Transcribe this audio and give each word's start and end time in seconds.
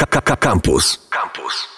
KKK 0.00 0.36
Campus. 0.36 1.08
Campus. 1.10 1.76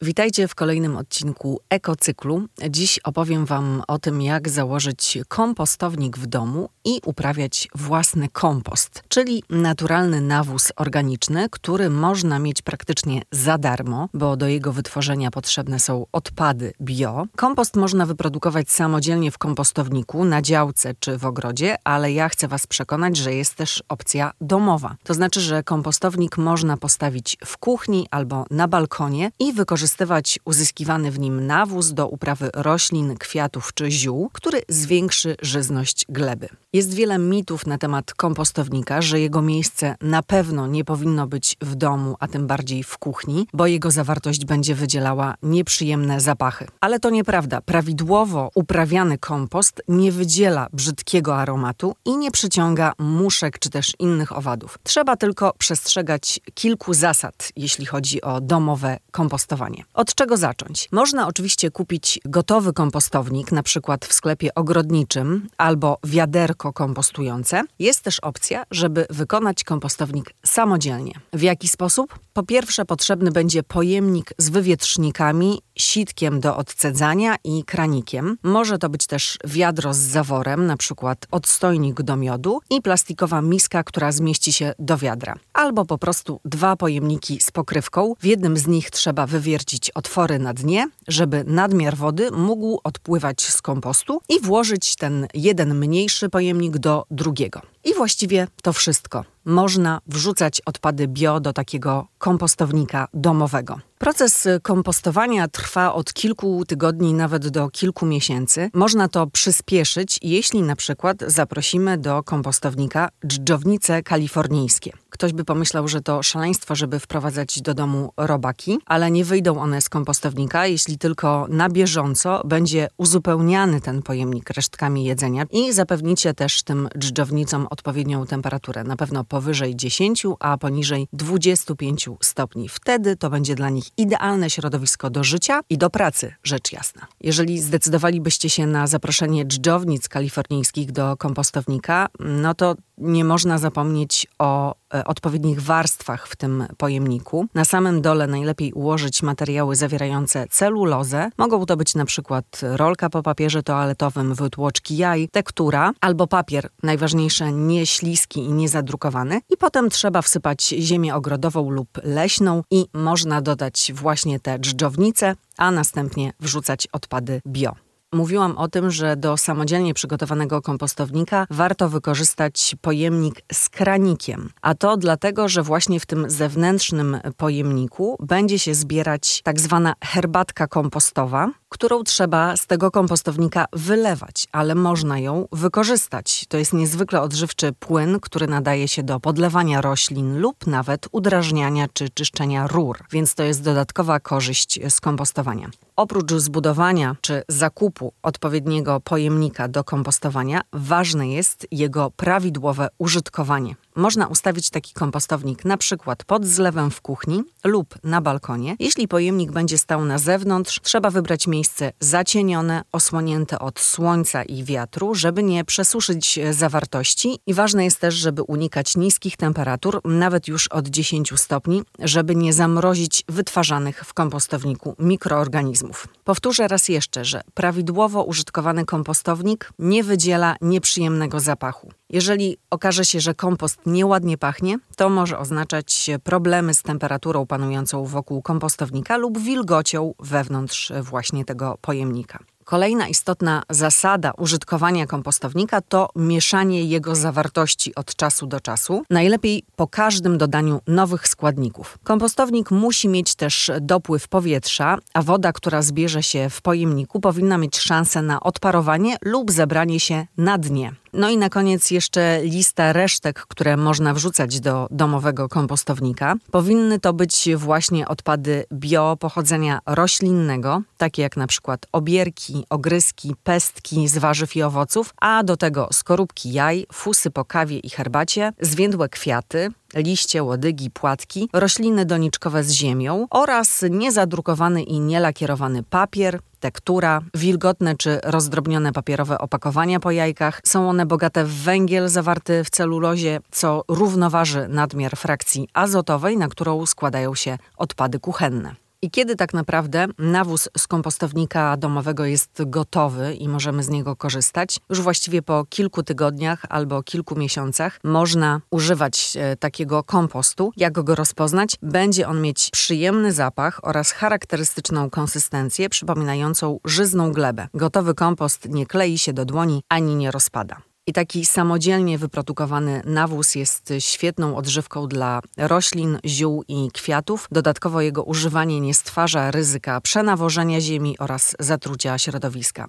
Witajcie 0.00 0.48
w 0.48 0.54
kolejnym 0.54 0.96
odcinku 0.96 1.60
Ekocyklu. 1.70 2.46
Dziś 2.70 2.98
opowiem 2.98 3.46
Wam 3.46 3.82
o 3.88 3.98
tym, 3.98 4.22
jak 4.22 4.48
założyć 4.48 5.18
kompostownik 5.28 6.18
w 6.18 6.26
domu 6.26 6.68
i 6.86 7.00
uprawiać 7.04 7.68
własny 7.74 8.28
kompost, 8.28 9.02
czyli 9.08 9.42
naturalny 9.50 10.20
nawóz 10.20 10.72
organiczny, 10.76 11.48
który 11.50 11.90
można 11.90 12.38
mieć 12.38 12.62
praktycznie 12.62 13.22
za 13.30 13.58
darmo, 13.58 14.08
bo 14.14 14.36
do 14.36 14.48
jego 14.48 14.72
wytworzenia 14.72 15.30
potrzebne 15.30 15.80
są 15.80 16.06
odpady 16.12 16.72
bio. 16.80 17.26
Kompost 17.36 17.76
można 17.76 18.06
wyprodukować 18.06 18.70
samodzielnie 18.70 19.30
w 19.30 19.38
kompostowniku, 19.38 20.24
na 20.24 20.42
działce 20.42 20.94
czy 21.00 21.18
w 21.18 21.24
ogrodzie, 21.24 21.76
ale 21.84 22.12
ja 22.12 22.28
chcę 22.28 22.48
Was 22.48 22.66
przekonać, 22.66 23.16
że 23.16 23.34
jest 23.34 23.54
też 23.54 23.82
opcja 23.88 24.32
domowa. 24.40 24.96
To 25.04 25.14
znaczy, 25.14 25.40
że 25.40 25.62
kompostownik 25.62 26.38
można 26.38 26.76
postawić 26.76 27.36
w 27.44 27.58
kuchni 27.58 28.06
albo 28.10 28.44
na 28.50 28.68
balkonie 28.68 29.30
i 29.38 29.52
wykorzystywać 29.52 30.38
uzyskiwany 30.44 31.10
w 31.10 31.18
nim 31.18 31.46
nawóz 31.46 31.92
do 31.92 32.08
uprawy 32.08 32.50
roślin, 32.54 33.16
kwiatów 33.16 33.74
czy 33.74 33.90
ziół, 33.90 34.30
który 34.32 34.62
zwiększy 34.68 35.36
żyzność 35.42 36.04
gleby. 36.08 36.48
Jest 36.76 36.94
wiele 36.94 37.18
mitów 37.18 37.66
na 37.66 37.78
temat 37.78 38.14
kompostownika, 38.14 39.02
że 39.02 39.20
jego 39.20 39.42
miejsce 39.42 39.96
na 40.00 40.22
pewno 40.22 40.66
nie 40.66 40.84
powinno 40.84 41.26
być 41.26 41.56
w 41.60 41.74
domu, 41.74 42.16
a 42.20 42.28
tym 42.28 42.46
bardziej 42.46 42.82
w 42.82 42.98
kuchni, 42.98 43.46
bo 43.52 43.66
jego 43.66 43.90
zawartość 43.90 44.44
będzie 44.44 44.74
wydzielała 44.74 45.34
nieprzyjemne 45.42 46.20
zapachy. 46.20 46.66
Ale 46.80 47.00
to 47.00 47.10
nieprawda. 47.10 47.60
Prawidłowo 47.60 48.50
uprawiany 48.54 49.18
kompost 49.18 49.82
nie 49.88 50.12
wydziela 50.12 50.66
brzydkiego 50.72 51.36
aromatu 51.36 51.94
i 52.04 52.16
nie 52.16 52.30
przyciąga 52.30 52.92
muszek 52.98 53.58
czy 53.58 53.70
też 53.70 53.92
innych 53.98 54.36
owadów. 54.36 54.78
Trzeba 54.82 55.16
tylko 55.16 55.52
przestrzegać 55.58 56.40
kilku 56.54 56.94
zasad, 56.94 57.52
jeśli 57.56 57.86
chodzi 57.86 58.22
o 58.22 58.40
domowe 58.40 58.98
kompostowanie. 59.10 59.84
Od 59.94 60.14
czego 60.14 60.36
zacząć? 60.36 60.88
Można 60.92 61.26
oczywiście 61.26 61.70
kupić 61.70 62.20
gotowy 62.24 62.72
kompostownik, 62.72 63.52
na 63.52 63.62
przykład 63.62 64.04
w 64.04 64.12
sklepie 64.12 64.54
ogrodniczym 64.54 65.48
albo 65.58 65.98
wiaderko 66.04 66.65
kompostujące. 66.72 67.62
Jest 67.78 68.00
też 68.00 68.20
opcja, 68.20 68.64
żeby 68.70 69.06
wykonać 69.10 69.64
kompostownik 69.64 70.30
samodzielnie. 70.46 71.12
W 71.32 71.42
jaki 71.42 71.68
sposób? 71.68 72.18
Po 72.32 72.42
pierwsze 72.42 72.84
potrzebny 72.84 73.30
będzie 73.30 73.62
pojemnik 73.62 74.32
z 74.38 74.48
wywietrznikami, 74.48 75.60
sitkiem 75.76 76.40
do 76.40 76.56
odcedzania 76.56 77.36
i 77.44 77.64
kranikiem. 77.64 78.36
Może 78.42 78.78
to 78.78 78.88
być 78.88 79.06
też 79.06 79.38
wiadro 79.44 79.94
z 79.94 79.98
zaworem, 79.98 80.66
na 80.66 80.76
przykład 80.76 81.26
odstojnik 81.30 82.02
do 82.02 82.16
miodu 82.16 82.60
i 82.70 82.82
plastikowa 82.82 83.42
miska, 83.42 83.84
która 83.84 84.12
zmieści 84.12 84.52
się 84.52 84.72
do 84.78 84.96
wiadra. 84.96 85.34
Albo 85.52 85.84
po 85.84 85.98
prostu 85.98 86.40
dwa 86.44 86.76
pojemniki 86.76 87.40
z 87.40 87.50
pokrywką. 87.50 88.14
W 88.20 88.24
jednym 88.24 88.56
z 88.56 88.66
nich 88.66 88.90
trzeba 88.90 89.26
wywiercić 89.26 89.90
otwory 89.90 90.38
na 90.38 90.54
dnie, 90.54 90.88
żeby 91.08 91.44
nadmiar 91.46 91.96
wody 91.96 92.30
mógł 92.30 92.80
odpływać 92.84 93.42
z 93.42 93.62
kompostu 93.62 94.20
i 94.28 94.40
włożyć 94.40 94.96
ten 94.96 95.26
jeden 95.34 95.74
mniejszy 95.74 96.28
pojemnik 96.28 96.55
do 96.78 97.04
drugiego. 97.10 97.60
I 97.84 97.94
właściwie 97.94 98.48
to 98.62 98.72
wszystko. 98.72 99.24
Można 99.44 100.00
wrzucać 100.06 100.60
odpady 100.66 101.08
bio 101.08 101.40
do 101.40 101.52
takiego 101.52 102.06
kompostownika 102.18 103.08
domowego. 103.14 103.80
Proces 103.98 104.48
kompostowania 104.62 105.48
trwa 105.48 105.94
od 105.94 106.12
kilku 106.12 106.64
tygodni, 106.64 107.14
nawet 107.14 107.48
do 107.48 107.70
kilku 107.70 108.06
miesięcy. 108.06 108.70
Można 108.74 109.08
to 109.08 109.26
przyspieszyć, 109.26 110.18
jeśli 110.22 110.62
na 110.62 110.76
przykład 110.76 111.16
zaprosimy 111.26 111.98
do 111.98 112.22
kompostownika 112.22 113.08
dżdżownice 113.26 114.02
kalifornijskie. 114.02 114.92
Ktoś 115.10 115.32
by 115.32 115.44
pomyślał, 115.44 115.88
że 115.88 116.02
to 116.02 116.22
szaleństwo, 116.22 116.74
żeby 116.74 117.00
wprowadzać 117.00 117.62
do 117.62 117.74
domu 117.74 118.12
robaki, 118.16 118.78
ale 118.86 119.10
nie 119.10 119.24
wyjdą 119.24 119.60
one 119.60 119.80
z 119.80 119.88
kompostownika, 119.88 120.66
jeśli 120.66 120.98
tylko 120.98 121.46
na 121.50 121.68
bieżąco 121.68 122.42
będzie 122.44 122.88
uzupełniany 122.96 123.80
ten 123.80 124.02
pojemnik 124.02 124.50
resztkami 124.50 125.04
jedzenia 125.04 125.46
i 125.50 125.72
zapewnicie 125.72 126.34
też 126.34 126.62
tym 126.62 126.88
dżdżownicom 126.98 127.66
odpowiednią 127.70 128.26
temperaturę, 128.26 128.84
na 128.84 128.96
pewno 128.96 129.24
powyżej 129.24 129.76
10, 129.76 130.24
a 130.40 130.58
poniżej 130.58 131.08
25 131.12 132.08
stopni. 132.20 132.68
Wtedy 132.68 133.16
to 133.16 133.30
będzie 133.30 133.54
dla 133.54 133.70
nich 133.70 133.85
idealne 133.96 134.50
środowisko 134.50 135.10
do 135.10 135.24
życia 135.24 135.60
i 135.70 135.78
do 135.78 135.90
pracy, 135.90 136.34
rzecz 136.44 136.72
jasna. 136.72 137.06
Jeżeli 137.20 137.60
zdecydowalibyście 137.60 138.50
się 138.50 138.66
na 138.66 138.86
zaproszenie 138.86 139.44
dżdżownic 139.44 140.08
kalifornijskich 140.08 140.92
do 140.92 141.16
kompostownika, 141.16 142.08
no 142.20 142.54
to 142.54 142.74
nie 142.98 143.24
można 143.24 143.58
zapomnieć 143.58 144.26
o 144.38 144.74
e, 144.94 145.04
odpowiednich 145.04 145.62
warstwach 145.62 146.28
w 146.28 146.36
tym 146.36 146.66
pojemniku. 146.76 147.46
Na 147.54 147.64
samym 147.64 148.02
dole 148.02 148.26
najlepiej 148.26 148.72
ułożyć 148.72 149.22
materiały 149.22 149.76
zawierające 149.76 150.46
celulozę. 150.50 151.30
Mogą 151.38 151.66
to 151.66 151.76
być 151.76 151.94
na 151.94 152.04
przykład 152.04 152.60
rolka 152.62 153.10
po 153.10 153.22
papierze 153.22 153.62
toaletowym, 153.62 154.34
wytłoczki 154.34 154.96
jaj, 154.96 155.28
tektura 155.28 155.92
albo 156.00 156.26
papier, 156.26 156.68
najważniejsze 156.82 157.52
nie 157.52 157.86
śliski 157.86 158.40
i 158.40 158.52
niezadrukowany. 158.52 159.40
I 159.50 159.56
potem 159.56 159.90
trzeba 159.90 160.22
wsypać 160.22 160.74
ziemię 160.78 161.14
ogrodową 161.14 161.70
lub 161.70 161.88
leśną 162.02 162.62
i 162.70 162.86
można 162.92 163.42
dodać 163.42 163.92
właśnie 163.94 164.40
te 164.40 164.58
dżdżownice, 164.58 165.34
a 165.56 165.70
następnie 165.70 166.32
wrzucać 166.40 166.88
odpady 166.92 167.40
bio. 167.46 167.85
Mówiłam 168.16 168.58
o 168.58 168.68
tym, 168.68 168.90
że 168.90 169.16
do 169.16 169.36
samodzielnie 169.36 169.94
przygotowanego 169.94 170.62
kompostownika 170.62 171.46
warto 171.50 171.88
wykorzystać 171.88 172.76
pojemnik 172.80 173.42
z 173.52 173.68
kranikiem. 173.68 174.50
A 174.62 174.74
to 174.74 174.96
dlatego, 174.96 175.48
że 175.48 175.62
właśnie 175.62 176.00
w 176.00 176.06
tym 176.06 176.30
zewnętrznym 176.30 177.20
pojemniku 177.36 178.16
będzie 178.20 178.58
się 178.58 178.74
zbierać 178.74 179.42
tak 179.42 179.60
zwana 179.60 179.94
herbatka 180.04 180.66
kompostowa, 180.66 181.50
którą 181.68 182.04
trzeba 182.04 182.56
z 182.56 182.66
tego 182.66 182.90
kompostownika 182.90 183.64
wylewać, 183.72 184.46
ale 184.52 184.74
można 184.74 185.18
ją 185.18 185.48
wykorzystać. 185.52 186.44
To 186.48 186.58
jest 186.58 186.72
niezwykle 186.72 187.20
odżywczy 187.20 187.72
płyn, 187.72 188.20
który 188.20 188.46
nadaje 188.46 188.88
się 188.88 189.02
do 189.02 189.20
podlewania 189.20 189.80
roślin 189.80 190.38
lub 190.38 190.66
nawet 190.66 191.08
udrażniania 191.12 191.86
czy 191.92 192.08
czyszczenia 192.08 192.66
rur, 192.66 192.98
więc 193.12 193.34
to 193.34 193.42
jest 193.42 193.62
dodatkowa 193.62 194.20
korzyść 194.20 194.80
z 194.88 195.00
kompostowania. 195.00 195.70
Oprócz 195.96 196.32
zbudowania 196.32 197.16
czy 197.20 197.42
zakupu 197.48 198.12
odpowiedniego 198.22 199.00
pojemnika 199.00 199.68
do 199.68 199.84
kompostowania, 199.84 200.60
ważne 200.72 201.28
jest 201.28 201.66
jego 201.70 202.10
prawidłowe 202.10 202.88
użytkowanie. 202.98 203.74
Można 203.94 204.26
ustawić 204.26 204.70
taki 204.70 204.94
kompostownik 204.94 205.64
na 205.64 205.76
przykład 205.76 206.24
pod 206.24 206.46
zlewem 206.46 206.90
w 206.90 207.00
kuchni 207.00 207.42
lub 207.64 207.94
na 208.04 208.20
balkonie. 208.20 208.76
Jeśli 208.78 209.08
pojemnik 209.08 209.52
będzie 209.52 209.78
stał 209.78 210.04
na 210.04 210.18
zewnątrz, 210.18 210.80
trzeba 210.82 211.10
wybrać 211.10 211.46
miejsce 211.46 211.92
zacienione, 212.00 212.82
osłonięte 212.92 213.58
od 213.58 213.80
słońca 213.80 214.42
i 214.42 214.64
wiatru, 214.64 215.14
żeby 215.14 215.42
nie 215.42 215.64
przesuszyć 215.64 216.38
zawartości 216.50 217.38
i 217.46 217.54
ważne 217.54 217.84
jest 217.84 218.00
też, 218.00 218.14
żeby 218.14 218.42
unikać 218.42 218.96
niskich 218.96 219.36
temperatur, 219.36 220.00
nawet 220.04 220.48
już 220.48 220.68
od 220.68 220.88
10 220.88 221.32
stopni, 221.36 221.82
żeby 221.98 222.36
nie 222.36 222.52
zamrozić 222.52 223.24
wytwarzanych 223.28 224.04
w 224.04 224.14
kompostowniku 224.14 224.94
mikroorganizmów. 224.98 225.85
Powtórzę 226.24 226.68
raz 226.68 226.88
jeszcze, 226.88 227.24
że 227.24 227.40
prawidłowo 227.54 228.22
użytkowany 228.24 228.84
kompostownik 228.84 229.72
nie 229.78 230.04
wydziela 230.04 230.56
nieprzyjemnego 230.60 231.40
zapachu. 231.40 231.90
Jeżeli 232.10 232.56
okaże 232.70 233.04
się, 233.04 233.20
że 233.20 233.34
kompost 233.34 233.80
nieładnie 233.86 234.38
pachnie, 234.38 234.78
to 234.96 235.08
może 235.08 235.38
oznaczać 235.38 236.10
problemy 236.24 236.74
z 236.74 236.82
temperaturą 236.82 237.46
panującą 237.46 238.04
wokół 238.04 238.42
kompostownika 238.42 239.16
lub 239.16 239.38
wilgocią 239.38 240.14
wewnątrz 240.20 240.92
właśnie 241.02 241.44
tego 241.44 241.78
pojemnika. 241.80 242.38
Kolejna 242.66 243.08
istotna 243.08 243.62
zasada 243.70 244.32
użytkowania 244.38 245.06
kompostownika 245.06 245.80
to 245.80 246.08
mieszanie 246.16 246.84
jego 246.84 247.14
zawartości 247.14 247.94
od 247.94 248.16
czasu 248.16 248.46
do 248.46 248.60
czasu, 248.60 249.02
najlepiej 249.10 249.62
po 249.76 249.86
każdym 249.86 250.38
dodaniu 250.38 250.80
nowych 250.86 251.28
składników. 251.28 251.98
Kompostownik 252.04 252.70
musi 252.70 253.08
mieć 253.08 253.34
też 253.34 253.70
dopływ 253.80 254.28
powietrza, 254.28 254.98
a 255.14 255.22
woda, 255.22 255.52
która 255.52 255.82
zbierze 255.82 256.22
się 256.22 256.50
w 256.50 256.62
pojemniku, 256.62 257.20
powinna 257.20 257.58
mieć 257.58 257.78
szansę 257.78 258.22
na 258.22 258.40
odparowanie 258.40 259.16
lub 259.22 259.50
zebranie 259.50 260.00
się 260.00 260.26
na 260.36 260.58
dnie. 260.58 260.92
No 261.16 261.30
i 261.30 261.36
na 261.36 261.48
koniec 261.48 261.90
jeszcze 261.90 262.40
lista 262.42 262.92
resztek, 262.92 263.46
które 263.48 263.76
można 263.76 264.14
wrzucać 264.14 264.60
do 264.60 264.86
domowego 264.90 265.48
kompostownika. 265.48 266.34
Powinny 266.50 267.00
to 267.00 267.12
być 267.12 267.48
właśnie 267.56 268.08
odpady 268.08 268.64
bio 268.72 269.16
pochodzenia 269.20 269.80
roślinnego, 269.86 270.82
takie 270.98 271.22
jak 271.22 271.36
na 271.36 271.46
przykład 271.46 271.86
obierki, 271.92 272.64
ogryski, 272.70 273.34
pestki 273.44 274.08
z 274.08 274.18
warzyw 274.18 274.56
i 274.56 274.62
owoców, 274.62 275.14
a 275.20 275.42
do 275.42 275.56
tego 275.56 275.88
skorupki 275.92 276.52
jaj, 276.52 276.86
fusy 276.92 277.30
po 277.30 277.44
kawie 277.44 277.78
i 277.78 277.90
herbacie, 277.90 278.52
zwiędłe 278.60 279.08
kwiaty, 279.08 279.68
liście, 279.94 280.42
łodygi, 280.42 280.90
płatki, 280.90 281.48
rośliny 281.52 282.04
doniczkowe 282.04 282.64
z 282.64 282.72
ziemią 282.72 283.26
oraz 283.30 283.84
niezadrukowany 283.90 284.82
i 284.82 285.00
nielakierowany 285.00 285.82
papier, 285.82 286.40
tektura, 286.66 287.22
wilgotne 287.34 287.96
czy 287.96 288.20
rozdrobnione 288.24 288.92
papierowe 288.92 289.38
opakowania 289.38 290.00
po 290.00 290.10
jajkach. 290.10 290.60
Są 290.64 290.88
one 290.88 291.06
bogate 291.06 291.44
w 291.44 291.52
węgiel 291.54 292.08
zawarty 292.08 292.64
w 292.64 292.70
celulozie, 292.70 293.40
co 293.50 293.84
równoważy 293.88 294.68
nadmiar 294.68 295.16
frakcji 295.16 295.68
azotowej, 295.74 296.36
na 296.36 296.48
którą 296.48 296.86
składają 296.86 297.34
się 297.34 297.58
odpady 297.76 298.18
kuchenne. 298.18 298.85
I 299.02 299.10
kiedy 299.10 299.36
tak 299.36 299.54
naprawdę 299.54 300.06
nawóz 300.18 300.68
z 300.78 300.86
kompostownika 300.86 301.76
domowego 301.76 302.24
jest 302.24 302.62
gotowy 302.66 303.34
i 303.34 303.48
możemy 303.48 303.82
z 303.82 303.88
niego 303.88 304.16
korzystać? 304.16 304.78
Już 304.90 305.00
właściwie 305.00 305.42
po 305.42 305.64
kilku 305.68 306.02
tygodniach 306.02 306.62
albo 306.68 307.02
kilku 307.02 307.36
miesiącach 307.36 307.98
można 308.04 308.60
używać 308.70 309.36
e, 309.36 309.56
takiego 309.56 310.02
kompostu. 310.02 310.72
Jak 310.76 310.92
go 310.92 311.14
rozpoznać? 311.14 311.76
Będzie 311.82 312.28
on 312.28 312.40
mieć 312.40 312.70
przyjemny 312.72 313.32
zapach 313.32 313.80
oraz 313.82 314.12
charakterystyczną 314.12 315.10
konsystencję 315.10 315.88
przypominającą 315.88 316.80
żyzną 316.84 317.32
glebę. 317.32 317.68
Gotowy 317.74 318.14
kompost 318.14 318.68
nie 318.68 318.86
klei 318.86 319.18
się 319.18 319.32
do 319.32 319.44
dłoni 319.44 319.82
ani 319.88 320.14
nie 320.16 320.30
rozpada. 320.30 320.82
I 321.08 321.12
taki 321.12 321.44
samodzielnie 321.44 322.18
wyprodukowany 322.18 323.02
nawóz 323.04 323.54
jest 323.54 323.92
świetną 323.98 324.56
odżywką 324.56 325.08
dla 325.08 325.40
roślin, 325.56 326.18
ziół 326.24 326.64
i 326.68 326.90
kwiatów. 326.92 327.48
Dodatkowo 327.52 328.00
jego 328.00 328.22
używanie 328.22 328.80
nie 328.80 328.94
stwarza 328.94 329.50
ryzyka 329.50 330.00
przenawożenia 330.00 330.80
ziemi 330.80 331.18
oraz 331.18 331.56
zatrucia 331.60 332.18
środowiska. 332.18 332.86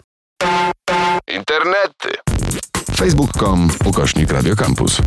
Internety. 1.27 2.09
Facebook.com 2.95 3.69
ukośnik 3.85 4.31
Radiocampus. 4.31 5.01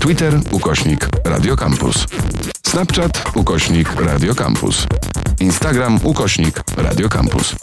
Twitter 0.00 0.40
ukośnik 0.50 1.08
Radiocampus. 1.24 2.06
Snapchat 2.66 3.36
ukośnik 3.36 3.94
Radiocampus. 3.94 4.86
Instagram 5.40 6.00
ukośnik 6.04 6.62
Radiocampus. 6.76 7.54